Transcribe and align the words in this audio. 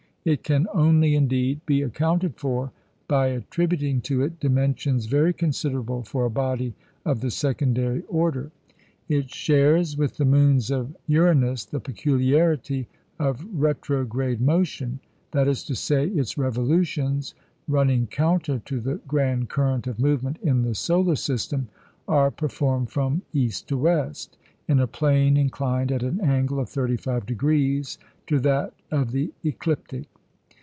It 0.23 0.43
can 0.43 0.67
only, 0.71 1.15
indeed, 1.15 1.61
be 1.65 1.81
accounted 1.81 2.35
for 2.35 2.71
by 3.07 3.29
attributing 3.29 4.01
to 4.01 4.21
it 4.21 4.39
dimensions 4.39 5.07
very 5.07 5.33
considerable 5.33 6.03
for 6.03 6.25
a 6.25 6.29
body 6.29 6.75
of 7.03 7.21
the 7.21 7.31
secondary 7.31 8.03
order. 8.03 8.51
It 9.09 9.31
shares 9.31 9.97
with 9.97 10.17
the 10.17 10.25
moons 10.25 10.69
of 10.69 10.95
Uranus 11.07 11.65
the 11.65 11.79
peculiarity 11.79 12.87
of 13.17 13.47
retrograde 13.51 14.39
motion; 14.39 14.99
that 15.31 15.47
is 15.47 15.63
to 15.63 15.73
say, 15.73 16.05
its 16.09 16.37
revolutions, 16.37 17.33
running 17.67 18.05
counter 18.05 18.59
to 18.65 18.79
the 18.79 19.01
grand 19.07 19.49
current 19.49 19.87
of 19.87 19.97
movement 19.97 20.37
in 20.43 20.61
the 20.61 20.75
solar 20.75 21.15
system, 21.15 21.67
are 22.07 22.29
performed 22.29 22.91
from 22.91 23.23
east 23.33 23.67
to 23.69 23.77
west, 23.77 24.37
in 24.67 24.79
a 24.79 24.85
plane 24.85 25.35
inclined 25.35 25.91
at 25.91 26.03
an 26.03 26.21
angle 26.21 26.59
of 26.59 26.69
35° 26.69 27.97
to 28.27 28.39
that 28.39 28.71
of 28.91 29.11
the 29.11 29.33
ecliptic. 29.43 30.05